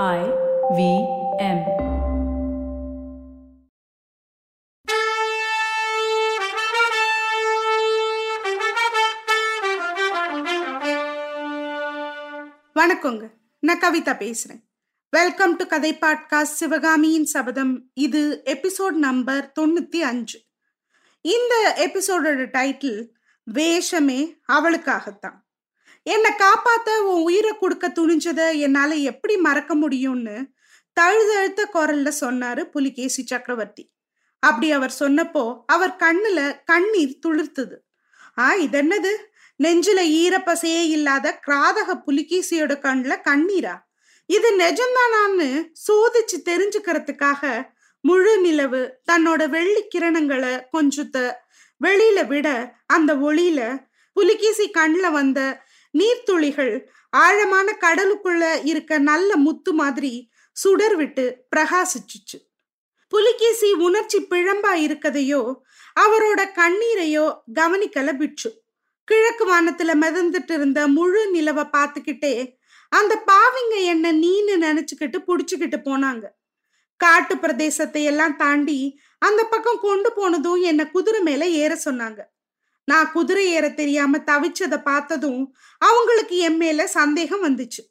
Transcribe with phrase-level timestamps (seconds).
[0.00, 0.20] I
[0.76, 0.82] V
[1.38, 1.58] M.
[12.74, 13.30] வணக்கங்க.
[13.58, 14.62] நான் கவிதா பேசுறேன்.
[15.10, 17.90] வெல்கம் டு கதை பாட்காஸ்ட் சிவகாமியின் சபதம்.
[17.94, 20.40] இது எபிசோட் நம்பர் தொண்ணூத்தி அஞ்சு.
[21.20, 23.08] இந்த எபிசோடோட டைட்டில்
[23.44, 25.38] வேஷமே அவளுக்காகத்தான்.
[26.06, 30.36] என்னை காப்பாத்த உன் உயிரை கொடுக்க துணிஞ்சதை என்னால எப்படி மறக்க முடியும்னு
[30.92, 33.84] தழுதழுத்த குரல்ல சொன்னாரு புலிகேசி சக்கரவர்த்தி.
[34.38, 37.76] அப்படி அவர் சொன்னப்போ அவர் கண்ணுல கண்ணீர் துளிர்த்தது.
[38.38, 39.12] ஆ இதென்னது?
[39.62, 43.74] நெஞ்சில ஈரப்பசையே இல்லாத கிராதக புலிகேசியோட கண்ணுல கண்ணீரா?
[44.26, 45.48] இது நிஜம்தானான்னு
[45.86, 51.16] சோதிச்சு தெரிஞ்சுக்கிறதுக்காக முழு நிலவு தன்னோட வெள்ளி கிரணங்களை கொஞ்சத்த
[51.80, 52.48] வெளியில விட
[52.86, 53.60] அந்த ஒளியில
[54.16, 55.40] புலிகேசி கண்ணுல வந்த
[55.98, 56.74] நீர்த்துளிகள்
[57.10, 60.12] ஆழமான கடலுக்குள்ள இருக்க நல்ல முத்து மாதிரி
[60.56, 61.24] சுடர் விட்டு
[61.56, 62.38] பிரகாசிச்சுச்சு.
[63.08, 65.42] புலிகேசி உணர்ச்சி பிழம்பா இருக்கதையோ
[66.00, 68.50] அவரோட கண்ணீரையோ கவனிக்கல பிட்சு.
[69.04, 72.34] கிழக்கு வானத்துல மிதந்துட்டு இருந்த முழு நிலவை பார்த்துக்கிட்டே
[72.88, 76.24] அந்த பாவிங்க என்ன நீன்னு நினைச்சுக்கிட்டு புடிச்சுக்கிட்டு போனாங்க.
[76.96, 78.78] காட்டு பிரதேசத்தை எல்லாம் தாண்டி
[79.18, 82.20] அந்த பக்கம் கொண்டு போனதும் என்ன குதிரை மேல ஏற சொன்னாங்க.
[82.84, 87.82] நான் குதிரை ஏற தெரியாம தவிச்சதை பார்த்ததும் அவங்களுக்கு என் மேல சந்தேகம் வந்துச்சு.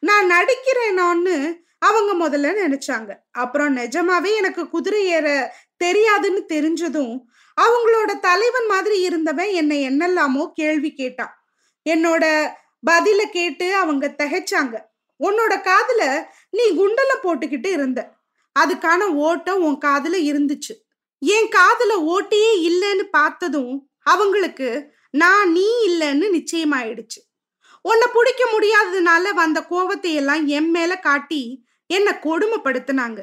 [0.00, 3.14] நான் நடிக்கிறேனான்னு அவங்க முதல்ல நினைச்சாங்க.
[3.30, 7.20] அப்புறம் நிஜமாவே எனக்கு குதிரை ஏற தெரியாதுன்னு தெரிஞ்சதும்
[7.60, 11.34] அவங்களோட தலைவன் மாதிரி இருந்தவன் என்னை என்னெல்லாமோ கேள்வி கேட்டான்.
[11.90, 12.50] என்னோட
[12.90, 14.80] பதில கேட்டு அவங்க திகைச்சாங்க.
[15.24, 18.12] உன்னோட காதுல நீ குண்டல போட்டுக்கிட்டு இருந்த.
[18.60, 20.74] அதுக்கான ஓட்டம் உன் காதுல இருந்துச்சு.
[21.18, 24.68] என் காதுல ஓட்டியே இல்லைன்னு பார்த்ததும் அவங்களுக்கு
[25.22, 27.20] நான் நீ இல்லைன்னு நிச்சயமாயிடுச்சு.
[27.84, 31.42] உன்னை பிடிக்க முடியாததுனால வந்த கோவத்தை எல்லாம் என் மேல காட்டி
[31.90, 33.20] என்னை கொடுமைப்படுத்தினாங்க.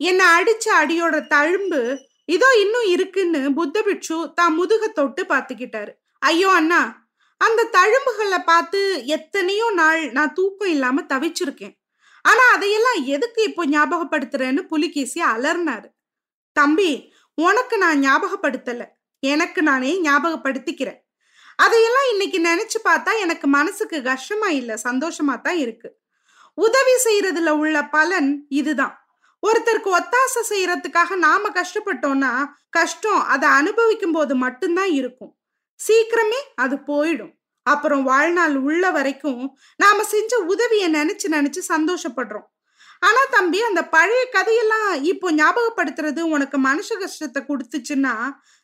[0.00, 1.80] என்னை அடிச்ச அடியோட தழும்பு
[2.34, 5.92] இதோ இன்னும் இருக்குன்னு புத்த பிட்சு தான் முதுக தொட்டு பார்த்துக்கிட்டாரு.
[6.22, 6.80] ஐயோ அண்ணா
[7.40, 8.80] அந்த தழும்புகளை பார்த்து
[9.16, 11.74] எத்தனையோ நாள் நான் தூக்கம் இல்லாம தவிச்சிருக்கேன்.
[12.24, 15.88] ஆனா அதையெல்லாம் எதுக்கு இப்போ ஞாபகப்படுத்துறேன்னு புலிகேசி அலர்னாரு
[16.56, 16.90] தம்பி
[17.38, 18.86] உனக்கு நான் ஞாபகப்படுத்தலை.
[19.20, 21.00] எனக்கு நானே ஞாபகப்படுத்திக்கிறேன்.
[21.56, 25.88] அதையெல்லாம் இன்னைக்கு நினைச்சு பார்த்தா எனக்கு மனசுக்கு கஷ்டமா இல்ல சந்தோஷமா தான் இருக்கு.
[26.54, 28.94] உதவி செய்யறதுல உள்ள பலன் இதுதான்.
[29.42, 35.38] ஒருத்தருக்கு ஒத்தாசை செய்யறதுக்காக நாம கஷ்டப்பட்டோம்னா கஷ்டம் அதை அனுபவிக்கும் போது மட்டும்தான் இருக்கும்.
[35.88, 37.32] சீக்கிரமே அது போயிடும்.
[37.62, 42.46] அப்புறம் வாழ்நாள் உள்ள வரைக்கும் நாம செஞ்ச உதவியை நினைச்சு நினைச்சு சந்தோஷப்படுறோம்.
[43.02, 48.14] ஆனா தம்பி அந்த பழைய கதையெல்லாம் இப்போ ஞாபகப்படுத்துறது உனக்கு மனுஷ கஷ்டத்தை கொடுத்துச்சுன்னா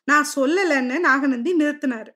[0.04, 2.10] நான் சொல்லலைன்னு நாகநந்தி நிறுத்தினாரு.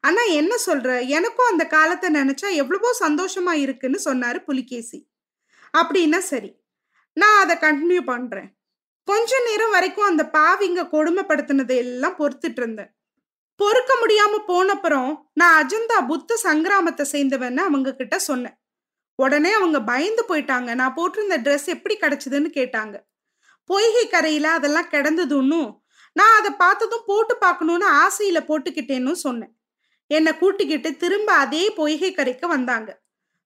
[0.00, 1.06] ஆனா என்ன சொல்ற?
[1.08, 5.08] எனக்கும் அந்த காலத்தை நினைச்சா எவ்வளவோ சந்தோஷமா இருக்குன்னு சொன்னாரு புலிகேசி.
[5.78, 6.50] அப்படின்னா சரி
[7.12, 8.56] நான் அதை கண்டினியூ பண்றேன்.
[9.04, 12.90] கொஞ்ச நேரம் வரைக்கும் அந்த பாவிங்க கொடுமைப்படுத்தினதை எல்லாம் பொறுத்துட்டு இருந்தேன்.
[13.56, 18.57] பொறுக்க முடியாம போனப்புறம் நான் அஜந்தா புத்த சங்கிராமத்தை சேர்ந்தவன்னு அவங்க கிட்ட சொன்னேன்.
[19.22, 20.70] உடனே அவங்க பயந்து போயிட்டாங்க.
[20.74, 22.96] நான் போட்டிருந்த ட்ரெஸ் எப்படி கிடைச்சதுன்னு கேட்டாங்க.
[23.70, 25.70] பொய்கை கரையில அதெல்லாம் கிடந்ததுன்னும்
[26.12, 29.52] நான் அதை பார்த்ததும் போட்டு பார்க்கணும்னு ஆசையில போட்டுக்கிட்டேன்னு சொன்னேன்.
[30.10, 32.90] என்னை கூட்டிக்கிட்டு திரும்ப அதே பொய்கை கரைக்கு வந்தாங்க.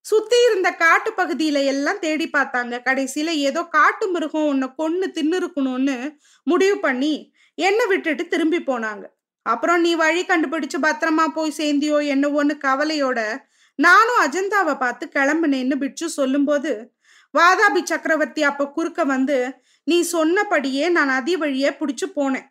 [0.05, 2.75] சுத்தி இருந்த காட்டு பகுதியில எல்லாம் தேடி பார்த்தாங்க.
[2.89, 5.97] கடைசியில ஏதோ காட்டு மிருகம் உன்னை கொன்னு தின்னுருக்கணும்னு
[6.47, 7.15] முடிவு பண்ணி
[7.59, 9.05] என்னை விட்டுட்டு திரும்பி போனாங்க.
[9.47, 13.21] அப்புறம் நீ வழி கண்டுபிடிச்சு பத்திரமா போய் சேர்ந்தியோ என்னவோன்னு கவலையோட
[13.75, 16.93] நானும் அஜந்தாவை பார்த்து கிளம்புனேன்னு பிட்சு சொல்லும்போது
[17.39, 22.51] வாதாபி சக்கரவர்த்தி அப்ப குறுக்க வந்து நீ சொன்னபடியே நான் நதி வழியே பிடிச்சு போனேன்.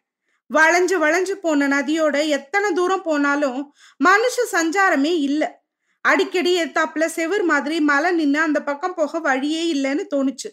[0.54, 3.74] வளைஞ்சு வளைஞ்சு போன நதியோட எத்தனை தூரம் போனாலும்
[4.04, 5.48] மனுஷ சஞ்சாரமே இல்லை.
[6.02, 10.50] அடிக்கடி எத்தாப்புல செவர் மாதிரி மலை நின்று அந்த பக்கம் போக வழியே இல்லைன்னு தோணுச்சு.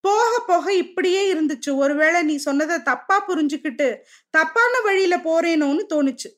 [0.00, 1.74] போக போக இப்படியே இருந்துச்சு.
[1.74, 3.96] ஒருவேளை நீ சொன்னதை தப்பா புரிஞ்சுக்கிட்டு
[4.30, 6.28] தப்பான வழியில போறேனோன்னு தோணுச்சு.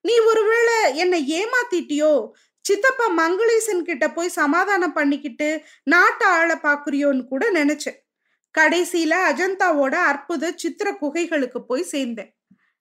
[0.00, 2.28] நீ ஒருவேளை என்னை ஏமாத்திட்டியோ
[2.64, 7.98] சித்தப்பா மங்களேசன் கிட்ட போய் சமாதானம் பண்ணிக்கிட்டு நாட்டை ஆள பாக்குறியோன்னு கூட நினைச்சேன்.
[8.58, 12.30] கடைசியில அஜந்தாவோட அற்புத சித்திர குகைகளுக்கு போய் சேர்ந்தேன்.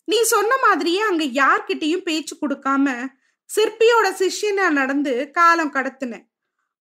[0.03, 3.07] நீ சொன்ன மாதிரியே அங்க யார்கிட்டயும் பேச்சு கொடுக்காம
[3.55, 6.27] சிற்பியோட சிஷ்யனா நடந்து காலம் கடத்தினேன்.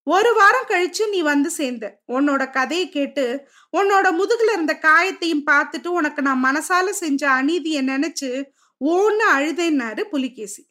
[0.02, 2.00] ஒரு வாரம் கழிச்சு நீ வந்து சேர்ந்த.
[2.08, 8.44] உன்னோட கதையை கேட்டு உன்னோட முதுகுல இருந்த காயத்தையும் பார்த்துட்டு உனக்கு நான் மனசால செஞ்ச அநீதியை நினைச்சு
[8.84, 10.67] ஓன்னு அழுதேன்னாரு புலிகேசி.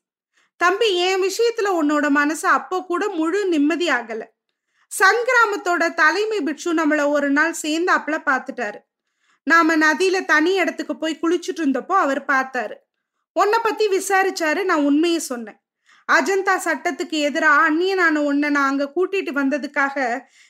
[0.59, 4.23] தம்பி என் விஷயத்துல உன்னோட மனசு அப்போ கூட முழு நிம்மதி ஆகல
[4.91, 8.79] சங்கிராமத்தோட தலைமை பிட்சு நம்மள ஒரு நாள் சேர்ந்தாப்புல பார்த்துட்டாரு
[9.43, 12.75] நாம நதியில தனி இடத்துக்கு போய் குளிச்சுட்டு இருந்தப்போ அவர் பார்த்தாரு
[13.35, 15.59] உன்னை பத்தி விசாரிச்சாரு நான் உண்மையை சொன்னேன்.
[16.09, 19.95] அஜந்தா சட்டத்துக்கு எதிரா அந்நியனான உன்னை நான் அங்க கூட்டிட்டு வந்ததுக்காக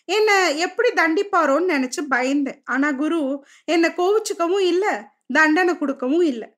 [0.05, 2.59] என்ன எப்படி தண்டிப்பாரோன்னு நினைச்சு பயந்தேன்.
[2.63, 4.93] ஆனா குரு என்னை கோவிச்சுக்கவும் இல்லை
[5.33, 6.56] தண்டனை கொடுக்கவும் இல்லை.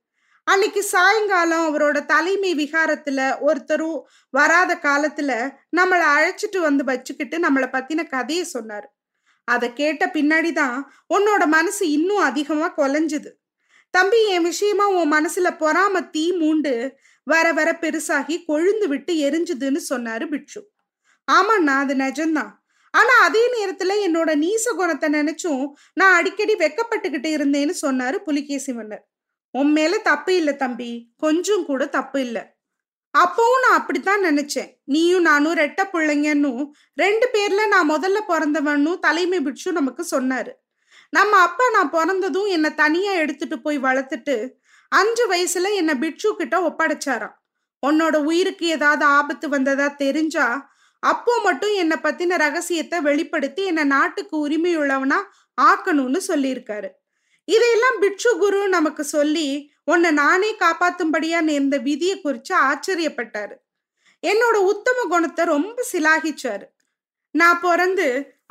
[0.52, 5.32] அன்னைக்கு சாயங்காலம் அவரோட தலைமை விகாரத்துல ஒருத்தரும் வராத காலத்துல
[5.78, 8.88] நம்மளை அழைச்சிட்டு வந்து வச்சுக்கிட்டு நம்மளை பத்தின கதையை சொன்னார்.
[9.44, 10.84] அதை கேட்ட பின்னாடிதான்
[11.16, 13.30] உன்னோட மனசு இன்னும் அதிகமா கொலைஞ்சுது.
[13.90, 16.74] தம்பி என் விஷயமா உன் மனசுல பொறாம தீ மூண்டு
[17.24, 20.62] வர வர பெருசாகி கொழுந்து விட்டு எரிஞ்சுதுன்னு சொன்னாரு பிட்சு
[21.32, 22.52] ஆமாண்ணா அது நிஜம்தான்.
[22.94, 25.64] ஆனா அதே நேரத்துல என்னோட நீச குணத்தை நினைச்சும்
[25.94, 29.09] நான் அடிக்கடி வெக்கப்பட்டுக்கிட்டு இருந்தேன்னு சொன்னாரு புலிகேசி மன்னர்.
[29.52, 31.12] உன் மேல தப்பு இல்ல தம்பி.
[31.18, 32.58] கொஞ்சம் கூட தப்பு இல்ல.
[33.18, 34.70] அப்பவும் நான் அப்படித்தான் நினைச்சேன்.
[34.84, 40.52] நீயும் நானும் ரெட்ட பிள்ளைங்கன்னும் ரெண்டு பேர்ல நான் முதல்ல பிறந்தவனும் தலைமை பிடிச்சும் நமக்கு சொன்னாரு.
[41.10, 44.50] நம்ம அப்பா நான் பிறந்ததும் என்னை தனியா எடுத்துட்டு போய் வளர்த்துட்டு
[44.90, 47.36] அஞ்சு வயசுல என்ன பிட்சு கிட்ட ஒப்படைச்சாராம்.
[47.88, 55.20] உன்னோட உயிருக்கு ஏதாவது ஆபத்து வந்ததா தெரிஞ்சா அப்போ மட்டும் என்னை பத்தின ரகசியத்தை வெளிப்படுத்தி என்னை நாட்டுக்கு உரிமையுள்ளவனா
[55.62, 56.90] ஆக்கணும்னு சொல்லியிருக்காரு.
[57.54, 59.48] இதையெல்லாம் பிட்சு குரு நமக்கு சொல்லி
[59.92, 63.56] உன்னை நானே காப்பாத்தும்படியா நேர்ந்த விதியை குறிச்சு ஆச்சரியப்பட்டாரு.
[64.24, 66.66] என்னோட உத்தம குணத்தை ரொம்ப சிலாகிச்சாரு.
[67.36, 68.08] நான் பிறந்து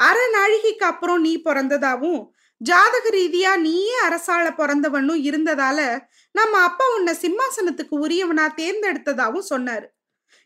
[0.09, 2.21] அரை நாழிகைக்கு அப்புறம் நீ பிறந்ததாவும்
[2.61, 5.81] ஜாதக ரீதியா நீயே அரசாள பிறந்தவனும் இருந்ததால
[6.35, 9.87] நம்ம அப்பா உன்னை சிம்மாசனத்துக்கு உரியவனா தேர்ந்தெடுத்ததாவும் சொன்னாரு.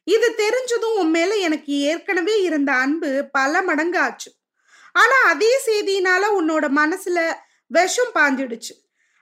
[0.06, 4.30] இது தெரிஞ்சதும் உன் மேல எனக்கு ஏற்கனவே இருந்த அன்பு பல மடங்கு ஆச்சு
[4.94, 7.18] ஆனா அதே செய்தியினால உன்னோட மனசுல
[7.72, 8.74] விஷம் பாஞ்சிடுச்சு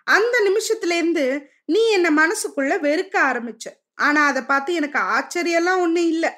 [0.04, 1.24] அந்த நிமிஷத்துலேருந்து
[1.64, 3.66] நீ என்ன மனசுக்குள்ள வெறுக்க ஆரம்பிச்ச.
[3.94, 6.30] ஆனா அதை பார்த்து எனக்கு ஆச்சரியம்லாம் ஒன்றும் இல்லை.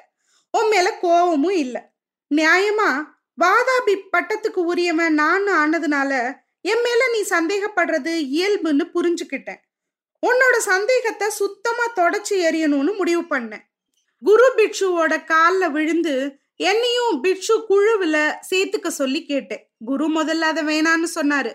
[0.51, 1.81] உன் மேல கோவமும் இல்லை.
[2.35, 2.89] நியாயமா
[3.41, 6.11] வாதாபி பட்டத்துக்கு உரியவன் நான் ஆனதுனால
[6.61, 9.61] என் மேல நீ சந்தேகப்படுறது இயல்புன்னு புரிஞ்சுக்கிட்டேன்.
[10.27, 13.65] உன்னோட சந்தேகத்தை சுத்தமா தொடச்சி எறியணும்னு முடிவு பண்ணேன்.
[14.21, 18.21] குரு பிக்ஷுவோட காலில் விழுந்து என்னையும் பிக்ஷு குழுவில்
[18.51, 19.63] சேர்த்துக்க சொல்லி கேட்டேன்.
[19.85, 21.51] குரு முதல்ல அதை வேணான்னு சொன்னாரு.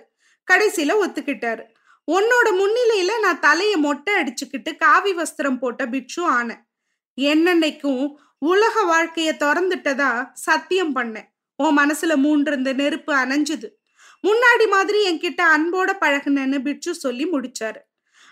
[0.48, 1.64] கடைசியில ஒத்துக்கிட்டாரு.
[2.12, 6.66] உன்னோட முன்னிலையில நான் தலைய மொட்டை அடிச்சுக்கிட்டு காவி வஸ்திரம் போட்ட பிட்சு ஆனேன்
[7.16, 11.28] என்னன்னைக்கும் உலக வாழ்க்கைய திறந்துட்டதா சத்தியம் பண்ணேன்.
[11.56, 13.68] உன் மனசுல மூன்றிருந்த நெருப்பு அணைஞ்சுது.
[14.22, 17.80] முன்னாடி மாதிரி என்கிட்ட அன்போட பழகுனேன்னு பிட்சு சொல்லி முடிச்சாரு.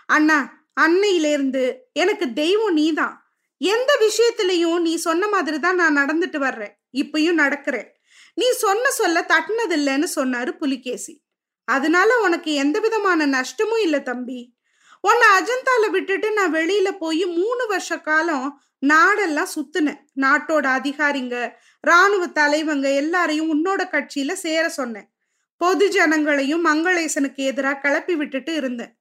[0.05, 3.21] அண்ணா அன்னையிலேருந்து எனக்கு தெய்வம் நீதான்.
[3.57, 6.79] எந்த விஷயத்திலையும் நீ சொன்ன மாதிரி தான் நான் நடந்துட்டு வர்றேன்.
[6.97, 7.87] இப்பயும் நடக்கிறேன்.
[8.33, 11.21] நீ சொன்ன சொல்ல தட்டினதில்லைன்னு சொன்னாரு புலிகேசி.
[11.67, 14.55] அதனால உனக்கு எந்த விதமான நஷ்டமும் இல்லை தம்பி.
[15.01, 19.99] உன்னை அஜந்தால விட்டுட்டு நான் வெளியில போய் மூணு வருஷ காலம் நாடெல்லாம் சுத்தினேன்.
[20.15, 25.09] நாட்டோட அதிகாரிங்க ராணுவ தலைவங்க எல்லாரையும் உன்னோட கட்சியில சேர சொன்னேன்.
[25.57, 28.93] பொது ஜனங்களையும் மங்களேசனுக்கு எதிராக கிளப்பி விட்டுட்டு இருந்தேன்.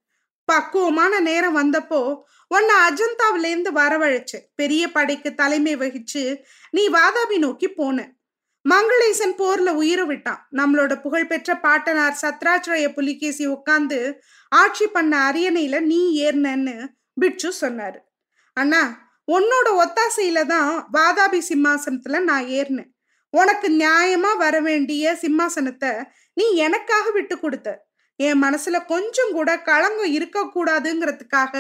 [0.45, 2.01] பக்குவமான நேரம் வந்தப்போ
[2.49, 4.47] உன்னை அஜந்தாவிலேருந்து வரவழைச்சேன்.
[4.55, 6.25] பெரிய படைக்கு தலைமை வகிச்சு
[6.71, 8.16] நீ வாதாபி நோக்கி போன.
[8.69, 10.49] மங்களேசன் போர்ல உயிரை விட்டான்.
[10.53, 17.99] நம்மளோட புகழ்பெற்ற பாட்டனார் சத்ராச்சிரய புலிகேசி உட்கார்ந்து ஆட்சி பண்ண அரியணையில நீ ஏறினன்னு பிட்சு சொன்னாரு.
[18.53, 18.83] அண்ணா
[19.33, 22.91] உன்னோட ஒத்தாசையில தான் வாதாபி சிம்மாசனத்துல நான் ஏறினேன்.
[23.31, 27.69] உனக்கு நியாயமா வர வேண்டிய சிம்மாசனத்தை நீ எனக்காக விட்டு கொடுத்த.
[28.17, 31.55] என் மனசுல கொஞ்சம் கூட களங்கம் இருக்கக்கூடாதுங்கிறதுக்காக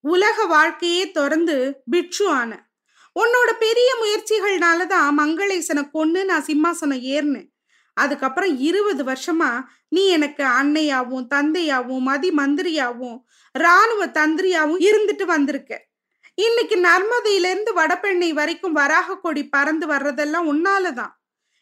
[0.00, 2.69] உலக வாழ்க்கையே திறந்து பிட்சு ஆன.
[3.16, 7.48] உன்னோட பெரிய முயற்சிகள்னால தான் மங்களேசனை கொண்டு நான் சிம்மாசனம் ஏறினேன்.
[7.94, 13.18] அதுக்கப்புறம் இருபது வருஷமா நீ எனக்கு அன்னையாவும் தந்தையாவும் மதி மந்திரியாவும்
[13.52, 15.88] ராணுவ தந்திரியாவும் இருந்துட்டு வந்திருக்க.
[16.34, 21.12] இன்னைக்கு நர்மதையிலேருந்து வடபெண்ணை வரைக்கும் வராக கொடி பறந்து வர்றதெல்லாம் உன்னாலதான்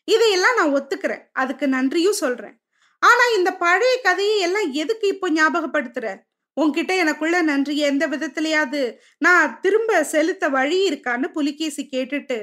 [0.05, 1.25] இதையெல்லாம் நான் ஒத்துக்கிறேன்.
[1.33, 2.57] அதுக்கு நன்றியும் சொல்றேன்.
[2.99, 6.07] ஆனா இந்த பழைய கதையை எல்லாம் எதுக்கு இப்போ ஞாபகப்படுத்துற?
[6.61, 8.83] உன்கிட்ட எனக்குள்ள நன்றி எந்த விதத்திலையாவது
[9.19, 12.39] நான் திரும்ப செலுத்த வழி இருக்கான்னு புலிகேசி கேட்டுட்டு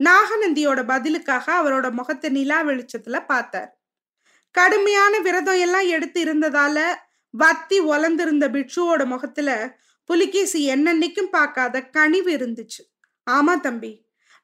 [0.00, 3.70] நாகநந்தியோட பதிலுக்காக அவரோட முகத்தை நிலா வெளிச்சத்துல பார்த்தார்.
[4.54, 6.78] கடுமையான விரதம் எல்லாம் எடுத்து இருந்ததால
[7.34, 9.50] வத்தி ஒலந்திருந்த பிட்சுவோட முகத்துல
[10.10, 12.82] புலிகேசி என்னன்னைக்கும் பார்க்காத கனிவு இருந்துச்சு.
[13.26, 13.92] ஆமா தம்பி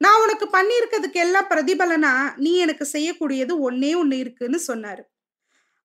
[0.01, 5.03] நான் உனக்கு பண்ணியிருக்கிறதுக்கு எல்லாம் பிரதிபலனா நீ எனக்கு செய்யக்கூடியது ஒன்னே ஒன்று இருக்குன்னு சொன்னாரு.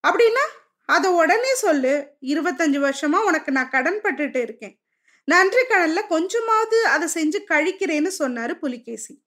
[0.03, 0.43] அப்படின்னா
[0.85, 2.07] அதை உடனே சொல்லு.
[2.21, 4.79] இருபத்தஞ்சு வருஷமா உனக்கு நான் கடன் பட்டுட்டு இருக்கேன்.
[5.25, 9.21] நன்றி கடன்ல கொஞ்சமாவது அதை செஞ்சு கழிக்கிறேன்னு சொன்னாரு புலிகேசி.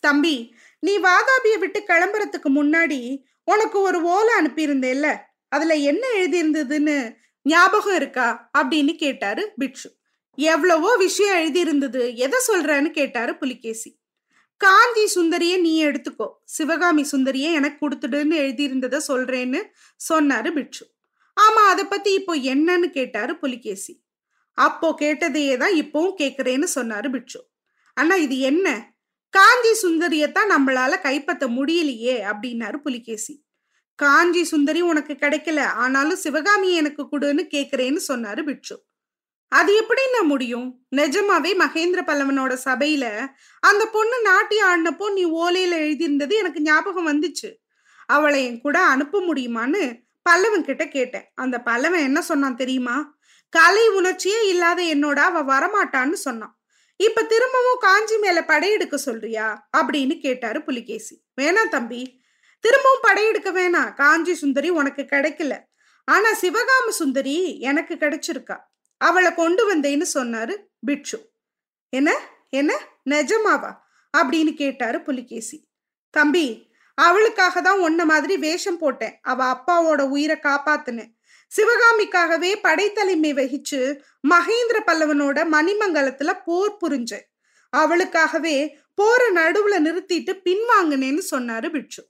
[0.00, 5.16] தம்பி நீ வாதாபிய விட்டு கிளம்புறதுக்கு முன்னாடி உனக்கு ஒரு ஓலை அனுப்பியிருந்தேல்ல
[5.48, 8.50] அதுல என்ன எழுதியிருந்ததுன்னு ஞாபகம் இருக்கா?
[8.58, 9.98] அப்படின்னு கேட்டாரு பிட்சு
[10.34, 12.14] எவ்வளவோ விஷயம் எழுதியிருந்தது.
[12.14, 13.99] எதை சொல்றேன்னு கேட்டாரு புலிகேசி.
[14.60, 16.26] காஞ்சி சுந்தரிய நீ எடுத்துக்கோ.
[16.44, 19.60] சிவகாமி சுந்தரிய எனக்கு கொடுத்துடுன்னு எழுதியிருந்தத சொல்றேன்னு
[20.10, 20.84] சொன்னாரு பிட்சு
[21.36, 23.92] ஆமா அதை பத்தி இப்போ என்னன்னு கேட்டாரு புலிகேசி.
[24.58, 27.40] அப்போ கேட்டதையே தான் இப்பவும் கேக்குறேன்னு சொன்னாரு பிட்சு
[27.96, 28.66] ஆனா இது என்ன?
[29.34, 33.34] காஞ்சி சுந்தரியத்தான் நம்மளால கைப்பற்ற முடியலையே அப்படின்னாரு புலிகேசி.
[33.98, 38.76] காஞ்சி சுந்தரி உனக்கு கிடைக்கல ஆனாலும் சிவகாமி எனக்கு கொடுன்னு கேக்குறேன்னு சொன்னாரு பிட்சு
[39.52, 40.86] அது எப்படின்னா முடியும்?
[40.96, 43.26] நிஜமாவே மகேந்திர பல்லவனோட சபையில
[43.60, 47.50] அந்த பொண்ணு நாட்டி ஆடினப்போ நீ ஓலையில எழுதியிருந்தது எனக்கு ஞாபகம் வந்துச்சு.
[48.06, 49.82] அவளை என் கூட அனுப்ப முடியுமான்னு
[50.30, 51.32] பல்லவன் கிட்ட கேட்டேன்.
[51.34, 53.18] அந்த பல்லவன் என்ன சொன்னான் தெரியுமா?
[53.48, 56.54] கலை உணர்ச்சியே இல்லாத என்னோட அவ வரமாட்டான்னு சொன்னான்.
[56.96, 59.68] இப்ப திரும்பவும் காஞ்சி மேல படையெடுக்க சொல்றியா?
[59.76, 61.22] அப்படின்னு கேட்டாரு புலிகேசி.
[61.40, 62.02] வேணாம் தம்பி
[62.64, 63.94] திரும்பவும் படையெடுக்க வேணாம்.
[63.94, 65.54] காஞ்சி சுந்தரி உனக்கு கிடைக்கல.
[66.04, 68.56] ஆனா சிவகாம சுந்தரி எனக்கு கிடைச்சிருக்கா.
[69.00, 71.30] அவளை கொண்டு வந்தேன்னு சொன்னாரு பிட்சு
[71.88, 72.18] என்ன?
[72.48, 72.78] என்ன?
[73.10, 73.76] நிஜமாவா?
[74.18, 75.68] அப்படின்னு கேட்டாரு புலிகேசி.
[76.10, 79.18] தம்பி அவளுக்காக தான் உன்ன மாதிரி வேஷம் போட்டேன்.
[79.22, 81.12] அவ அப்பாவோட உயிரை காப்பாத்துனேன்.
[81.52, 87.26] சிவகாமிக்காகவே படைத்தலைமை வகிச்சு மகேந்திர பல்லவனோட மணிமங்கலத்துல போர் புரிஞ்சேன்.
[87.76, 92.08] அவளுக்காகவே போற நடுவுல நிறுத்திட்டு பின்வாங்கினேன்னு சொன்னாரு பிட்சு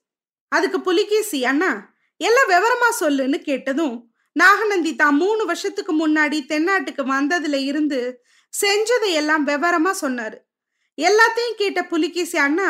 [0.48, 8.22] அதுக்கு புலிகேசி அண்ணா எல்லாம் விவரமா சொல்லுன்னு கேட்டதும் நாகநந்தி தான் மூணு வருஷத்துக்கு முன்னாடி தென்னாட்டுக்கு வந்ததுல இருந்து
[8.52, 10.38] செஞ்சதை எல்லாம் விவரமா சொன்னாரு.
[10.98, 12.68] எல்லாத்தையும் கேட்ட புலிகேசி அண்ணா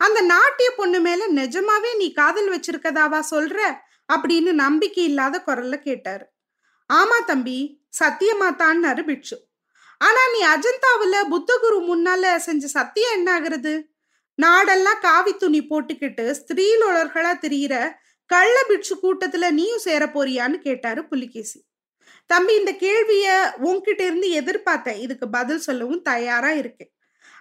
[0.00, 3.58] அந்த நாட்டிய பொண்ணு மேல நிஜமாவே நீ காதல் வச்சிருக்கதாவா சொல்ற?
[4.12, 6.24] அப்படின்னு நம்பிக்கை இல்லாத குரல்ல கேட்டாரு.
[6.92, 9.36] ஆமா தம்பி சத்தியமாத்தான்னாரு பிட்சு.
[9.98, 13.74] ஆனா நீ அஜந்தாவில புத்தகுரு முன்னால செஞ்ச சத்தியம் என்ன ஆகுறது
[14.42, 17.74] நாடெல்லாம் காவி துணி போட்டுக்கிட்டு ஸ்திரீலோழர்களா திரியிற
[18.26, 21.64] கள்ள பிட்சு கூட்டத்துல நீயும் சேர போறியான்னு கேட்டாரு புலிகேசி.
[22.26, 24.98] தம்பி இந்த கேள்விய உன்கிட்ட இருந்து எதிர்பார்த்தேன்.
[24.98, 26.92] இதுக்கு பதில் சொல்லவும் தயாரா இருக்கேன்.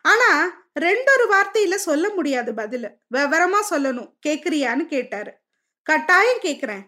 [0.01, 2.89] ஆனா ரெண்டொரு வார்த்தையில சொல்ல முடியாது பதில.
[3.15, 4.13] விவரமா சொல்லணும்.
[4.27, 5.33] கேக்குறியான்னு கேட்டாரு.
[5.83, 6.81] கட்டாயம் கேக்குறேன்.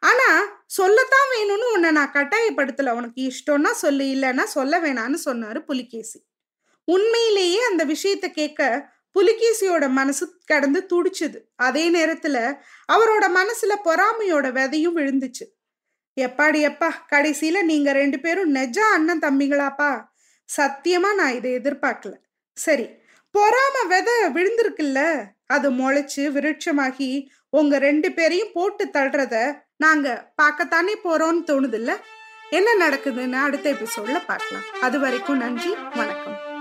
[0.00, 2.90] ஆனா சொல்லத்தான் வேணும்னு உன்னை நான் கட்டாயப்படுத்தல.
[2.90, 6.24] உனக்கு இஷ்டம்னா சொல்லு இல்லைன்னா சொல்ல வேணான்னு சொன்னாரு புலிகேசி.
[6.84, 11.38] உண்மையிலேயே அந்த விஷயத்த கேட்க புலிகேசியோட மனசு கடந்து துடிச்சது.
[11.56, 12.56] அதே நேரத்துல
[12.92, 15.44] அவரோட மனசுல பொறாமையோட விதையும் விழுந்துச்சு.
[16.20, 20.04] எப்பாடி எப்பா கடைசியில நீங்க ரெண்டு பேரும் நெஜ அண்ணன் தம்பிங்களாப்பா
[20.60, 22.12] சத்தியமா நான் இதை எதிர்பார்க்கல.
[22.52, 22.86] சரி
[23.38, 25.24] பொறாம விதை விழுந்திருக்குல்ல?
[25.46, 32.04] அது முளைச்சு விருட்சமாகி உங்க ரெண்டு பேரையும் போட்டு தள்ளுறத நாங்க பார்க்கத்தானே போறோம்னு தோணுது இல்ல
[32.50, 34.64] என்ன நடக்குதுன்னு அடுத்த எபிசோட்ல பார்க்கலாம்.
[34.80, 36.51] அது வரைக்கும் நன்றி வணக்கம்.